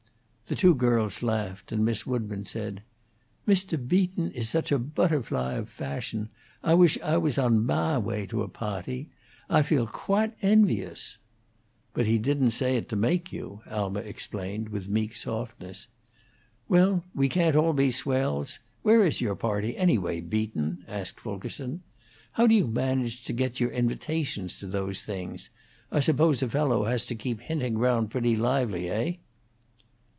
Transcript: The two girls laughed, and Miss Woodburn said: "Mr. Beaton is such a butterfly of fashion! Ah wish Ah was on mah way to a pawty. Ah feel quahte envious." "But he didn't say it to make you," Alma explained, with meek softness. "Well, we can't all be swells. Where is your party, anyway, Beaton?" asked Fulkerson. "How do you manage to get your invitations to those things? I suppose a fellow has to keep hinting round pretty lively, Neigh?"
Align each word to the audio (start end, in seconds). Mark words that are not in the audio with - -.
The 0.47 0.57
two 0.57 0.75
girls 0.75 1.23
laughed, 1.23 1.71
and 1.71 1.85
Miss 1.85 2.05
Woodburn 2.05 2.43
said: 2.43 2.83
"Mr. 3.47 3.77
Beaton 3.87 4.31
is 4.31 4.49
such 4.49 4.69
a 4.69 4.77
butterfly 4.77 5.53
of 5.53 5.69
fashion! 5.69 6.27
Ah 6.61 6.75
wish 6.75 6.97
Ah 7.01 7.19
was 7.19 7.37
on 7.37 7.65
mah 7.65 7.99
way 7.99 8.25
to 8.25 8.43
a 8.43 8.49
pawty. 8.49 9.07
Ah 9.49 9.61
feel 9.61 9.87
quahte 9.87 10.33
envious." 10.41 11.17
"But 11.93 12.05
he 12.05 12.17
didn't 12.17 12.51
say 12.51 12.75
it 12.75 12.89
to 12.89 12.97
make 12.97 13.31
you," 13.31 13.61
Alma 13.65 14.01
explained, 14.01 14.67
with 14.67 14.89
meek 14.89 15.15
softness. 15.15 15.87
"Well, 16.67 17.05
we 17.15 17.29
can't 17.29 17.55
all 17.55 17.71
be 17.71 17.89
swells. 17.89 18.59
Where 18.81 19.05
is 19.05 19.21
your 19.21 19.35
party, 19.37 19.77
anyway, 19.77 20.19
Beaton?" 20.19 20.83
asked 20.85 21.21
Fulkerson. 21.21 21.81
"How 22.33 22.45
do 22.45 22.53
you 22.55 22.67
manage 22.67 23.23
to 23.23 23.31
get 23.31 23.61
your 23.61 23.71
invitations 23.71 24.59
to 24.59 24.67
those 24.67 25.01
things? 25.01 25.49
I 25.93 26.01
suppose 26.01 26.43
a 26.43 26.49
fellow 26.49 26.83
has 26.87 27.05
to 27.05 27.15
keep 27.15 27.39
hinting 27.39 27.77
round 27.77 28.11
pretty 28.11 28.35
lively, 28.35 28.89
Neigh?" 28.89 29.19